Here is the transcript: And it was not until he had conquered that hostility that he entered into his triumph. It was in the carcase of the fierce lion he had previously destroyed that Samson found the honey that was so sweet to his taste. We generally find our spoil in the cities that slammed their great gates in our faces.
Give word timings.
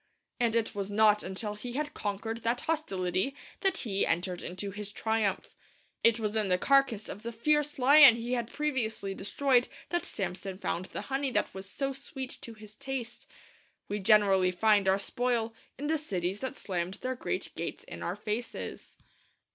And 0.39 0.55
it 0.55 0.73
was 0.73 0.89
not 0.89 1.21
until 1.21 1.53
he 1.53 1.73
had 1.73 1.93
conquered 1.93 2.41
that 2.41 2.61
hostility 2.61 3.35
that 3.59 3.77
he 3.77 4.03
entered 4.03 4.41
into 4.41 4.71
his 4.71 4.91
triumph. 4.91 5.53
It 6.03 6.17
was 6.19 6.35
in 6.35 6.47
the 6.47 6.57
carcase 6.57 7.07
of 7.07 7.21
the 7.21 7.31
fierce 7.31 7.77
lion 7.77 8.15
he 8.15 8.33
had 8.33 8.51
previously 8.51 9.13
destroyed 9.13 9.67
that 9.89 10.07
Samson 10.07 10.57
found 10.57 10.85
the 10.85 11.01
honey 11.13 11.29
that 11.33 11.53
was 11.53 11.69
so 11.69 11.93
sweet 11.93 12.35
to 12.41 12.55
his 12.55 12.73
taste. 12.73 13.27
We 13.89 13.99
generally 13.99 14.49
find 14.49 14.87
our 14.87 14.97
spoil 14.97 15.53
in 15.77 15.85
the 15.85 15.99
cities 15.99 16.39
that 16.39 16.55
slammed 16.57 16.95
their 16.95 17.13
great 17.15 17.51
gates 17.53 17.83
in 17.83 18.01
our 18.01 18.15
faces. 18.15 18.97